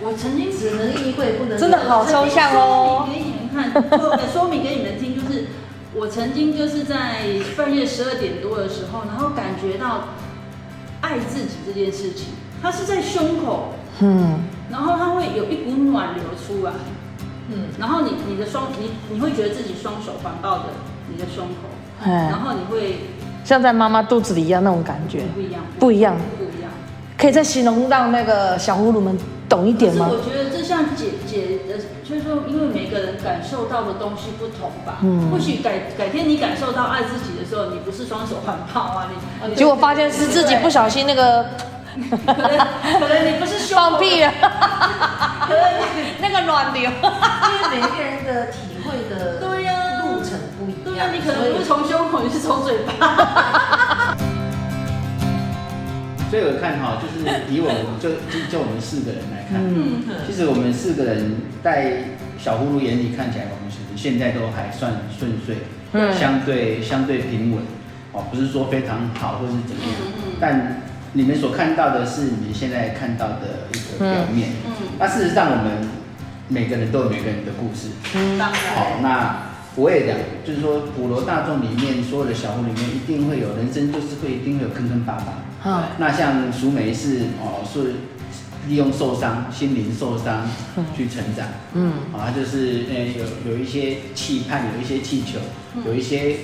[0.01, 3.05] 我曾经只能意会不能真的好抽象哦。
[3.05, 5.47] 说明给你们看， 说明给你们听，就是
[5.95, 7.25] 我曾经就是在
[7.57, 10.09] 半夜十二点多的时候，然后感觉到
[11.01, 12.27] 爱自己这件事情，
[12.61, 16.71] 它是在胸口，嗯，然后它会有一股暖流出来，
[17.51, 20.65] 嗯，然后你你的双你你会觉得自己双手环抱着
[21.11, 22.99] 你的胸口，嗯，然后你会
[23.43, 26.38] 像在妈妈肚子里一样那种感觉，不一样，不一样，不一样，
[27.19, 29.17] 可以再形容让那个小葫芦们
[29.49, 30.07] 懂一点吗？
[30.09, 31.77] 我觉得这像姐姐的，
[32.07, 39.09] 就是说，因为每个人感受到的东西不同吧，嗯，或许改改天你感受到爱自己的时候，你不是双手环抱啊，
[39.49, 41.45] 你结果发现是自己不小心那个。
[42.25, 42.57] 可能
[42.99, 44.31] 可能你不是胸放屁了，
[45.41, 45.61] 可能
[46.21, 53.98] 那个暖流，因为每一个人的体会的对呀路程不一样，对啊，你可能不是从胸口，你是从嘴巴。
[56.29, 62.03] 所以我看哈，就是以我们就就就我们四个人来看，嗯，其实我们四个人在
[62.37, 65.55] 小葫芦眼里看起来，我们其实现在都还算顺遂，
[65.93, 67.63] 嗯，相对相对平稳，
[68.13, 69.93] 哦，不是说非常好或是怎么样，
[70.39, 70.83] 但。
[71.11, 75.89] 你们所看到的是你们现在看到的一个表面，嗯，那事实上我们
[76.49, 80.15] 每个人都有每个人的故事，嗯，好，那我也讲，
[80.45, 87.95] 就是说普罗大众里面所有的小户里面，一定会有人生，就是会一定会有坑坑巴巴，好，那像淑梅是哦，是
[88.67, 90.47] 利用受伤，心灵受伤
[90.95, 92.95] 去成长，嗯，啊，就是呃
[93.45, 95.39] 有有一些期盼，有一些气球，
[95.85, 96.35] 有一些。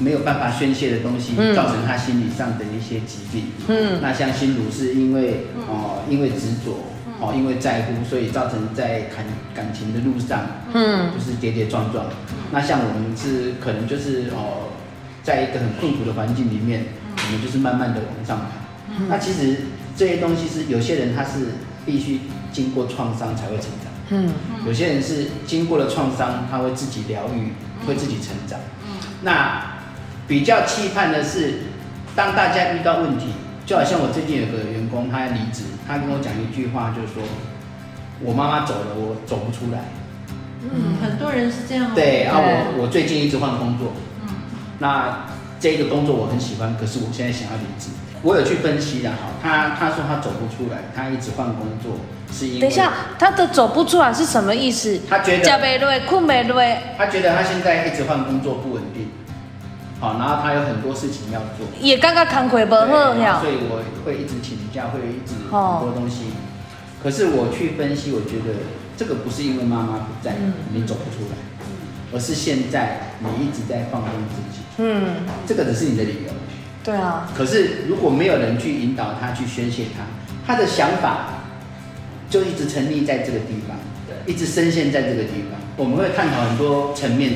[0.00, 3.46] 没有办法宣泄的东西，造成他心理上的一些疾病。
[3.66, 6.84] 嗯，那像心如是因为哦、呃，因为执着，
[7.18, 12.06] 哦，因为在乎，所以造成在感感情的路上，嗯，就是跌跌撞撞。
[12.52, 14.68] 那像我们是可能就是哦、呃，
[15.24, 16.84] 在一个很困苦的环境里面，
[17.26, 18.46] 我们就是慢慢的往上爬。
[19.08, 19.56] 那其实
[19.96, 21.54] 这些东西是有些人他是
[21.84, 22.20] 必须
[22.52, 23.92] 经过创伤才会成长。
[24.10, 24.32] 嗯，
[24.66, 27.52] 有些人是经过了创伤，他会自己疗愈，
[27.86, 28.58] 会自己成长。
[28.86, 29.74] 嗯，那。
[30.28, 31.60] 比较期盼的是，
[32.14, 33.28] 当大家遇到问题，
[33.64, 37.22] 就好像我最近有个员工，他要离职，他跟我讲一句话，就是说，
[38.20, 39.84] 我妈妈走了，我走不出来。
[40.60, 41.94] 嗯，很多人是这样。
[41.94, 43.94] 对啊，我我最近一直换工作。
[44.24, 44.34] 嗯。
[44.80, 45.24] 那
[45.60, 47.90] 这个工作我很喜欢，可是我现在想要离职。
[48.22, 51.98] 我有去分析的，哈，他他说他走不出来，他一直换工作，
[52.32, 52.60] 是因为。
[52.60, 55.00] 等一下，他的走不出来是什么意思？
[55.08, 55.44] 他觉得。
[55.44, 56.62] 吃不落，困不落。
[56.96, 59.08] 他觉得他现在一直换工作不稳定。
[60.00, 62.82] 好，然后他有很多事情要做，也刚刚扛亏不好，
[63.40, 66.24] 所以我会一直请假，会一直很多东西。
[66.24, 66.34] 哦、
[67.02, 68.54] 可是我去分析，我觉得
[68.96, 71.36] 这个不是因为妈妈不在，嗯、你走不出来，
[72.12, 74.62] 而是现在你一直在放纵自己。
[74.78, 76.32] 嗯，这个只是你的理由。
[76.84, 77.30] 对啊。
[77.36, 80.04] 可是如果没有人去引导他去宣泄他，
[80.46, 81.44] 他的想法
[82.30, 85.60] 就一直沉溺在这个地方，对，一直深陷在这个地方。
[85.76, 87.34] 我们会探讨很多层面，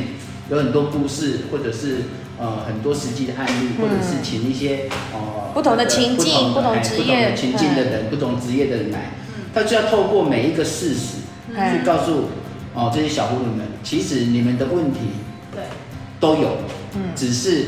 [0.51, 2.03] 有很多故事，或者是。
[2.39, 9.13] 呃，很多实际的案例，或者是请一些呃不同的情境、不同职业、情境的人、不同职业的人来，
[9.55, 11.19] 他就要透过每一个事实
[11.55, 12.31] 去告诉
[12.75, 14.99] 哦这些小葫芦们，其实你们的问题
[15.53, 15.63] 对。
[16.21, 16.59] 都有，
[16.95, 17.67] 嗯，只是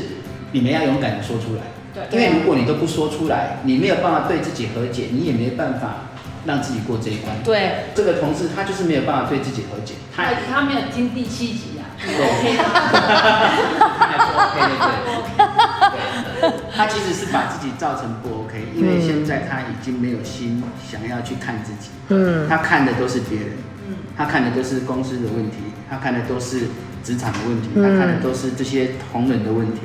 [0.53, 1.61] 你们要勇敢的说出来，
[1.93, 6.05] 对，因为如果你都不说出来，你没有办法对自己和解，你也没办法
[6.45, 7.35] 让自己过这一关。
[7.43, 11.83] 对，这个同事他就是没有办法对自己和解，他他没有听第七集啊。
[11.99, 12.55] 对， OK
[16.41, 23.49] 对， 他其实是把自己造成不 OK，因为现在他已经没有心想要去看自己，嗯，他看的都是别人，
[23.87, 25.57] 嗯，他看的都是公司的问题，
[25.89, 26.61] 他看的都是
[27.03, 29.81] 职场的问题，他看的都是这些同仁的问题，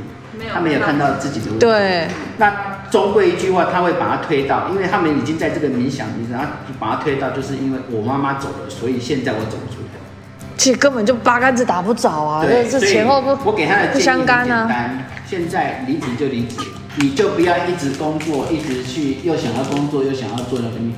[0.53, 1.61] 他没有看到自己的问题。
[1.61, 2.09] 对，
[2.39, 6.47] 那终归一句话，他会把他推到，因为他们已经在这个冥想然后
[6.79, 9.87] 把他推到，就是因为我妈妈走了，所以现在我走不出来。
[10.57, 12.45] 其实根本就八竿子打不着啊！
[12.47, 14.69] 这这前后不我给他的建议很简单啊。
[15.27, 16.57] 现在离职就离职，
[16.97, 20.93] 你就不要一直工作，一直去又想要工作又想要做那个，你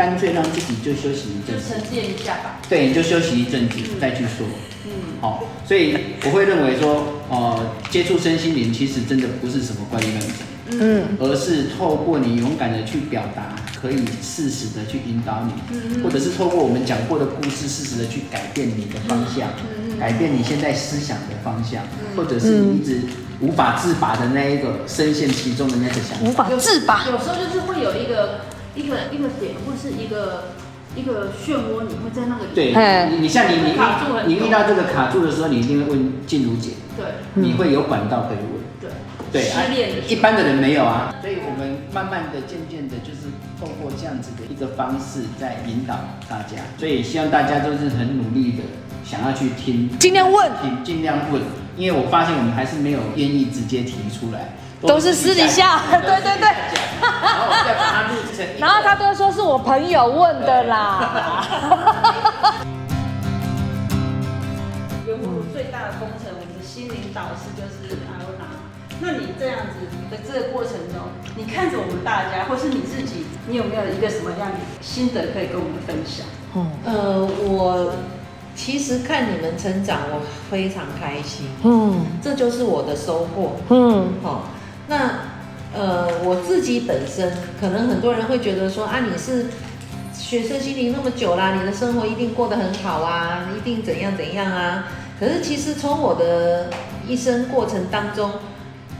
[0.00, 2.58] 干脆让自己就休息一阵子，就沉淀一下吧。
[2.70, 4.46] 对，你就休息一阵子再去说。
[4.86, 10.82] 嗯，好，所以我会认为说，呃，接触身心灵其实真的不是什么关于那个。
[10.82, 21.82] 嗯，而是透过你勇敢的去表达，可以适时的去引导你，嗯或者是透过我们讲过的故事，适时的去改变你的方向，嗯改变你现在思想的方向，
[22.16, 23.02] 或者是你一直
[23.40, 26.24] 无法自拔的那一个深陷其中的那个想法。
[26.24, 27.04] 无法自拔。
[27.04, 28.40] 有时候就是会有一个
[28.74, 30.54] 一个一个点，或是一个
[30.94, 32.72] 一个漩涡，你会在那个对，
[33.10, 33.72] 你你像你你
[34.26, 38.90] 你遇到这个卡住的时候，你一定会问静茹姐，对，你会有管道可以问，对，
[39.32, 43.30] 对，失恋一般的人没有啊，所以我们慢慢的、渐渐的，就是
[43.60, 45.94] 透过这样子的一个方式在引导
[46.28, 48.62] 大家，所以希望大家都是很努力的
[49.04, 51.42] 想要去听，尽量问，听，尽量问，
[51.76, 54.54] 因为我发现我们还是没有愿意直接提出来。
[54.82, 56.48] 都是私底下，对对 对，
[57.00, 61.44] 然后再把它录成， 然后他都说是我朋友问的啦。
[65.06, 68.46] 圆葫芦最大的工程，我们的心灵导师就是阿欧娜。
[69.00, 71.00] 那你这样子的这个过程中，
[71.36, 76.24] 你看着我们大家，或是你自己，你有没有一个什么样的心得可以跟我们分享？
[76.54, 77.92] 嗯，呃，我
[78.56, 81.48] 其实看你们成长，我非常开心。
[81.64, 83.56] 嗯，这就是我的收获。
[83.68, 84.44] 嗯，好。
[84.90, 85.20] 那，
[85.72, 89.46] 呃，我自己本身可能很多人会觉得说啊，你是
[90.12, 94.88] 学生心灵那么久啦，你的生活一定过得很好啊，一定怎样怎样啊。
[95.20, 96.70] 可是其实从我的
[97.06, 98.32] 一生过程当中，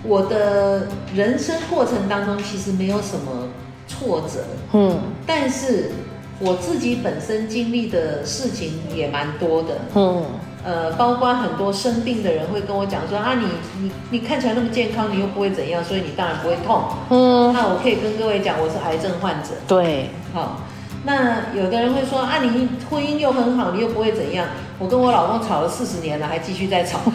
[0.05, 3.49] 我的人生过程当中其实没有什么
[3.89, 5.91] 挫折，嗯，但是
[6.39, 10.23] 我自己本身经历的事情也蛮多的，嗯。
[10.63, 13.47] 呃，包括很多生病的人会跟我讲说啊，你
[13.81, 16.85] 你你看起来那么健康，你又不会怎样，所以你当然不会痛。
[17.09, 19.51] 嗯，那我可以跟各位讲，我是癌症患者。
[19.67, 20.61] 对，好，
[21.05, 24.47] 那有的人会说啊，你婚姻又很好，你又不会怎样。
[24.79, 26.99] 我跟我老公吵了四十年了，还继续在吵。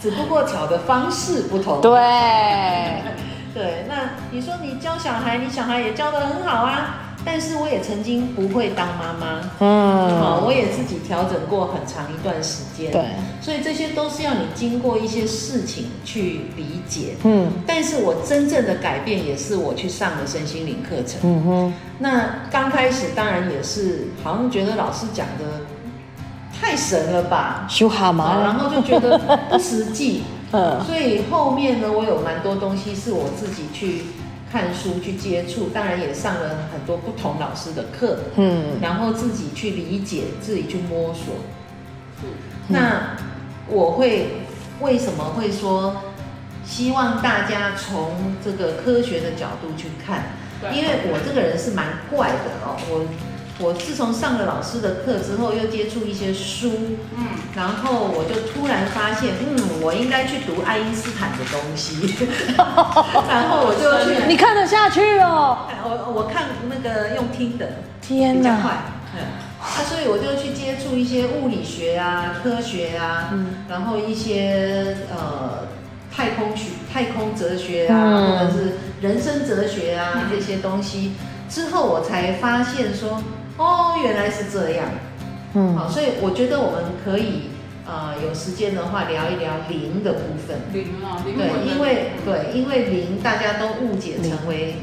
[0.00, 1.80] 只不过吵的方式不同。
[1.80, 1.92] 对，
[3.52, 7.07] 对，那你说你教小孩，你小孩也教的很好啊。
[7.30, 13.04] 但是我也曾经不会当妈妈，嗯，好，我也自己调整过很长一段时间，对，
[13.42, 25.60] 所以这些都是要你经过一些事情去理解，嗯，但是我真正的改变也是我去上了身心灵课程，嗯哼，那刚开始当然也是好像觉得老师讲的
[26.58, 29.18] 太神了吧，修蛤蟆，然后就觉得
[29.50, 34.04] 不实际， 嗯，所以后面呢，我有蛮多东西是我自己去。
[34.50, 41.34] 看书去接触，当然也上了很多不同老师的课，嗯，然后自己去理解，自己去摸索。
[42.22, 42.28] 嗯、
[42.68, 43.16] 那
[43.66, 44.42] 我会
[44.80, 46.02] 为什么会说
[46.64, 50.32] 希望大家从这个科学的角度去看？
[50.74, 53.06] 因为我这个人是蛮怪的哦，我。
[53.60, 56.70] 我自从上了老师的课之后，又接触一些书，
[57.16, 62.14] 嗯，然后我就突然发现，嗯，我应该去读爱因斯坦的东西，
[63.28, 65.66] 然后我就去，你看得下去哦？
[65.82, 67.68] 我我看那个用听的，
[68.00, 68.70] 天哪，快，
[69.16, 69.26] 嗯，
[69.60, 75.66] 啊，所以我就去接触一些物理学啊、科学啊，嗯，然后一些呃
[76.14, 81.14] 太空学、太空哲学啊，嗯、或者是人生哲学啊、嗯、这些东西，
[81.48, 83.20] 之后我才发现说。
[83.58, 84.86] 哦，原来是这样，
[85.54, 87.50] 嗯，好，所以我觉得我们可以，
[87.84, 90.56] 呃，有时间的话聊一聊灵的部分。
[90.72, 94.76] 灵啊，灵对，因为对，因为灵大家都误解成为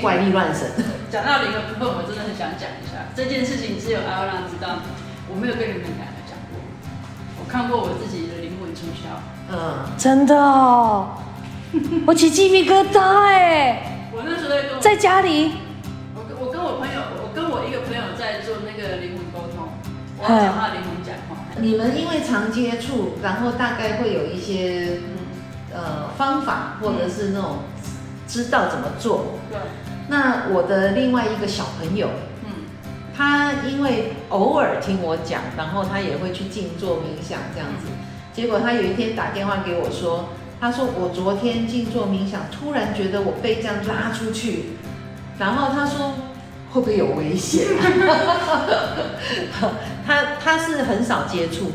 [0.00, 0.66] 怪力乱神。
[1.12, 4.80] 讲到灵的部分，我真的很想讲一下这件事情，只有阿欧让知道，
[5.28, 6.58] 我没有跟你们两个讲过。
[7.38, 9.20] 我看过我自己的灵魂出窍，
[9.52, 11.10] 嗯，真的哦，
[12.06, 14.08] 我起鸡皮疙瘩哎！
[14.16, 15.52] 我那时候在跟在家里，
[16.14, 16.93] 我跟我跟我朋友，
[20.26, 21.44] 我要讲话灵魂讲话。
[21.60, 25.18] 你们因为常接触，然后大概会有一些、嗯、
[25.74, 27.58] 呃方法，或者是那种
[28.26, 29.34] 知道怎么做。
[29.50, 29.58] 对。
[30.08, 32.08] 那我的另外一个小朋友，
[32.44, 32.64] 嗯，
[33.14, 37.86] 他因为偶尔听我讲，然后他也会去静坐冥想这样子。
[38.32, 44.70] 结果他有一天打电话给我说，他说我昨天静坐冥想，突然觉得我被这样拉出去，
[45.38, 46.14] 然后他说。
[46.74, 47.64] 会不会有危险？
[50.04, 51.70] 他他是很少接触，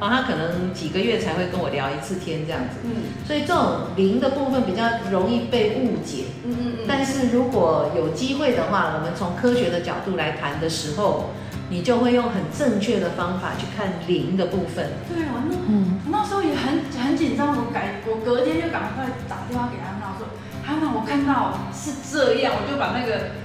[0.00, 2.90] 后他可能几个月才会跟我聊一次天这样子，嗯，
[3.24, 6.84] 所以这种灵的部分比较容易被误解，嗯嗯嗯。
[6.88, 11.30] 但是如果有机会的话，我们从科学的角度来谈的时候，
[11.70, 14.90] 你就会用很正确的方法去看灵的部分。
[15.08, 20.26] 对啊，那嗯，那时候也很很紧张，我赶我隔天就赶快打电话给安娜说，
[20.66, 23.40] 安娜我看到是这样，我就把那个。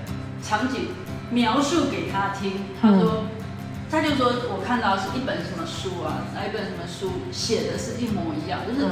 [0.47, 0.87] 场景
[1.29, 3.29] 描述给他听，他说，嗯、
[3.91, 8.87] 他就说我看到是一本什么书啊，那一本什么书写的是一模一样，就是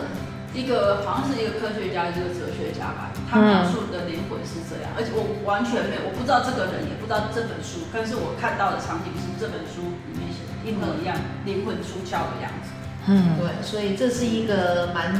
[0.51, 11.15] 一个好像是一个科学家，一个哲学家吧，他描述的灵魂是这样，而且我完全没有，我不知道这个人，也不知道这本书，但是我看到的场景是这本书里面写的一模一样，
[11.47, 12.75] 灵魂出窍的样子。
[13.07, 15.15] 嗯，对，所以这是一个蛮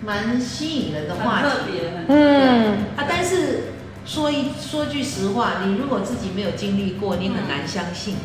[0.00, 2.72] 蛮吸引人的话题，很特别，很特别，嗯。
[2.96, 3.68] 啊，但是。
[4.04, 8.16] 说一说句实话，你如果自己没有经历过，你很难相信。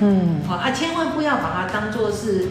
[0.00, 2.48] 嗯，好啊，千万不要把它当做是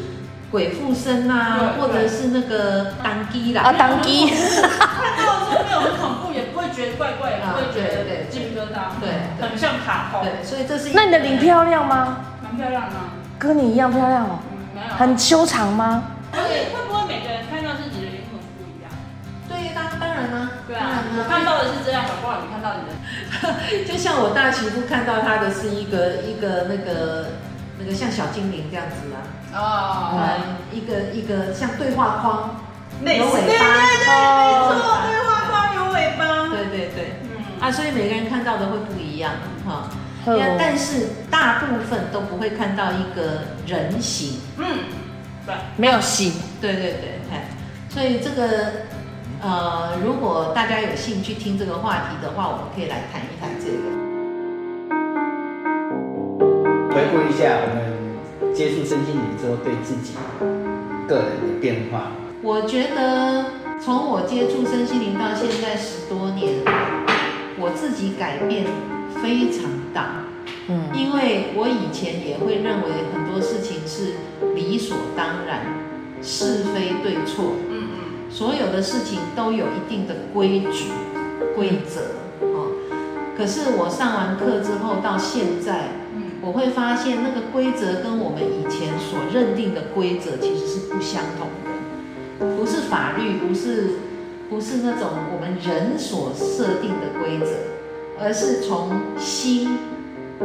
[0.50, 3.62] 鬼附身啊，或者是那个当机啦。
[3.64, 4.28] 啊，当机。
[4.32, 9.00] 看到的时候没有很恐怖，也不会觉得怪怪，也不会觉得鸡皮疙瘩。
[9.00, 10.22] 对，很像卡通。
[10.24, 10.92] 对，所以这是。
[10.94, 12.18] 那你的脸漂亮吗？
[12.44, 13.14] 蛮漂亮啊。
[13.38, 14.40] 跟你一样漂亮哦。
[14.74, 14.88] 没有。
[14.96, 16.04] 很修长吗？
[16.32, 16.40] 会
[16.72, 16.81] 不
[20.72, 23.84] 对啊，我看到的是这样，搞不好你看到你的。
[23.84, 27.28] 就像我大媳妇看到她的是一个一个那个
[27.78, 28.96] 那个像小精灵这样子
[29.54, 32.56] 啊，哦，嗯，一个一个像对话框，
[33.04, 37.60] 有尾巴，对对对，没错，对话框有尾巴，对对对，嗯。
[37.60, 39.34] 啊，所以每个人看到的会不一样
[39.68, 39.90] 哈，
[40.58, 44.66] 但是大部分都不会看到一个人形，嗯，
[45.46, 47.50] 对，没有形，对对对，哎，
[47.90, 48.72] 所以这个。
[49.42, 53.82] 呃，如果大家有兴趣听这个话题的话，我们可以来谈一谈这个。
[56.94, 60.14] 回顾一下我们接触身心灵之后对自己
[61.08, 62.12] 个人的变化。
[62.44, 63.46] 我觉得
[63.80, 66.62] 从我接触身心灵到现在十多年，
[67.58, 68.66] 我自己改变
[69.24, 70.24] 非常大。
[70.68, 74.14] 嗯，因为我以前也会认为很多事情是
[74.54, 75.66] 理所当然，
[76.22, 77.56] 是非对错。
[78.32, 80.90] 所有的事情都有一定的规矩、
[81.54, 82.02] 规则，
[82.42, 82.72] 哦。
[83.38, 85.90] 可是我上完课之后到现在，
[86.42, 94.00] 我会发现那个规则跟我们以前所认定的规则其实是不相同的，不是法律，不是
[94.50, 97.52] 不是那种我们人所设定的规则，
[98.18, 99.78] 而是从心，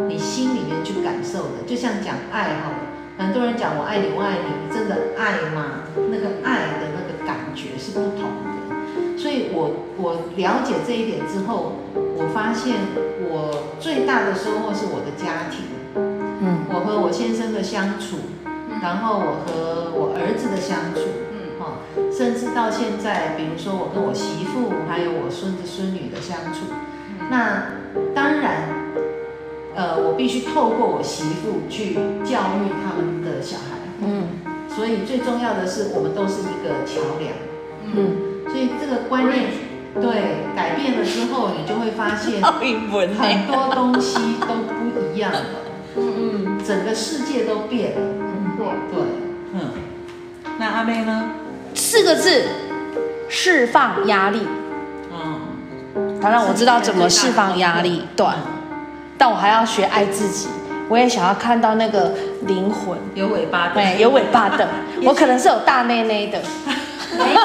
[0.08, 1.62] 你心里面去感受的。
[1.66, 2.72] 就像讲爱哈，
[3.16, 5.84] 很多人讲我爱你，我爱你，你真的爱吗？
[6.10, 6.95] 那个爱的那个。
[7.26, 12.76] 感觉是不同的，所以我我了解这一点之后，我发现
[13.28, 15.66] 我最大的收获是我的家庭，
[16.40, 18.16] 嗯，我和我先生的相处，
[18.80, 21.00] 然后我和我儿子的相处，
[21.32, 21.82] 嗯，哈，
[22.16, 26.70] 甚至到现在，比如说我跟我媳妇还有我孙子孙女的相处，
[27.30, 27.66] 那
[28.14, 28.68] 当然，
[29.74, 34.45] 呃，我必须透过我媳妇去教育他们的小孩，嗯。
[34.76, 37.32] 所以最重要的是，我们都是一个桥梁。
[37.94, 39.46] 嗯，所以这个观念
[39.94, 45.40] 对改变了之后，你就会发现很多东西都不一样了。
[45.96, 47.96] 嗯嗯，整个世界都变了。
[48.00, 49.02] 嗯，对对。
[49.54, 49.60] 嗯，
[50.58, 51.30] 那阿妹呢？
[51.74, 52.42] 四个字：
[53.30, 54.42] 释放压力。
[55.10, 58.26] 嗯，当然我知道怎么释放压力，对。
[59.16, 60.48] 但我还要学爱自己。
[60.88, 62.12] 我也想要看到那个
[62.46, 64.68] 灵魂有尾巴的，对，有尾巴的。
[65.04, 66.40] 我可能是有大内内的，
[67.18, 67.40] 没有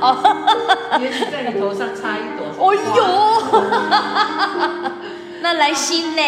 [0.00, 0.16] 哦，
[1.00, 2.44] 也许在你头上插一朵。
[2.58, 2.80] 哦呦，
[5.42, 6.22] 那来心呢？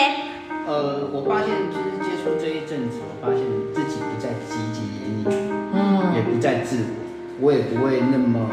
[0.67, 3.41] 呃，我发现就是接触这一阵子，我发现
[3.73, 6.79] 自己不再积极营营，嗯，也不再自
[7.41, 8.49] 我，我也不会那么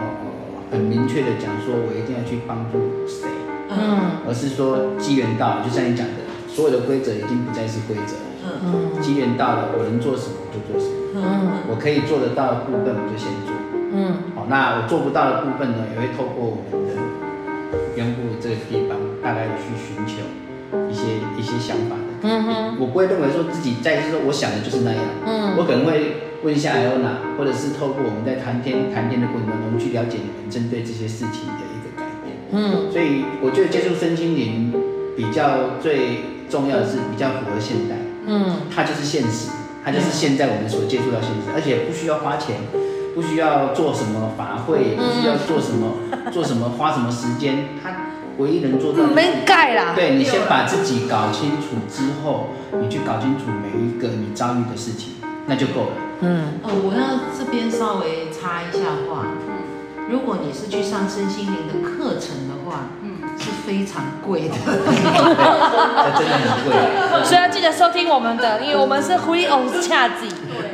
[0.71, 3.27] 很明确的讲说我一定要去帮助谁，
[3.69, 6.22] 嗯，而是说机缘到，就像你讲的。
[6.53, 8.29] 所有的规则已经不再是规则了。
[8.45, 10.93] 嗯，机缘到了，我能做什么我就做什么。
[11.15, 13.55] 嗯，我可以做得到的部分我就先做。
[13.95, 16.93] 嗯，好，那我做不到的部分呢，也会透过我们的
[17.95, 20.21] 缘故这个地方，大概去寻求
[20.89, 22.27] 一些一些想法的。
[22.27, 25.01] 嗯哼，我不会认为说自己在就是说我想的就是那样。
[25.25, 32.35] 嗯，我可能会问一下艾欧娜，或者是透过我们在谈天谈天的过程当中去了解你们针对这些事情的一个改变。
[32.51, 34.73] 嗯，所以我觉得接触身心灵
[35.15, 36.32] 比较最。
[36.53, 37.95] 重要的是比较符合现代，
[38.27, 39.49] 嗯，它就是现实，
[39.83, 42.57] 它就是现在我们所接触到现实，而且不需要花钱，
[43.15, 45.97] 不需要做什么法会，不需要做什么
[46.31, 47.89] 做什么花什么时间，它
[48.37, 49.93] 唯一能做到没盖啦。
[49.95, 52.49] 对，你先把自己搞清楚之后，
[52.79, 55.13] 你去搞清楚每一个你遭遇的事情，
[55.47, 55.97] 那就够了。
[56.21, 59.25] 嗯，哦，我要这边稍微插一下话，
[60.07, 63.12] 如果你是去上身心灵的课程的话，嗯。
[63.37, 66.73] 是非常贵的， 真的很贵。
[67.23, 70.29] 所以要记得收听我们的，因为我们是 free of charge。
[70.29, 70.71] 对。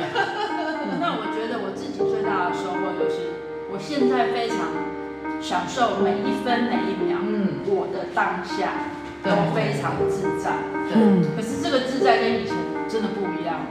[1.00, 3.32] 那我觉得我自己最大的收获就是，
[3.72, 4.58] 我现在非常
[5.40, 8.92] 享受每一分每一秒，嗯，我的当下
[9.24, 10.50] 都非常自在。
[10.92, 11.24] 嗯。
[11.34, 12.54] 可是这个自在跟以前
[12.88, 13.66] 真的不一样。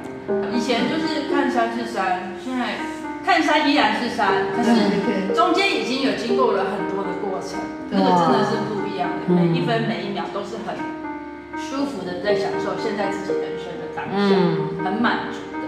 [0.54, 2.78] 以前就是看山是山，现在
[3.26, 7.60] 看山依然是山，可是中间已经有经过了很多的过程，
[7.90, 8.79] 那个真的是不。
[9.28, 10.76] 每一分每一秒都是很
[11.58, 15.60] 舒服的，在享受现在自己人生的当下，嗯、很满足的。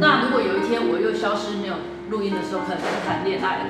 [0.00, 1.74] 那如果有一天我又消失没有
[2.10, 3.64] 录音的时候，可能是谈恋爱了。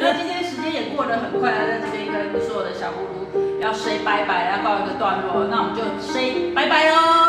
[0.00, 3.26] 那今天时间也过得很快了，在这边跟所有的小葫芦
[3.60, 7.23] 要 say 拜拜，要告一个段落，那我们就 say 拜拜喽。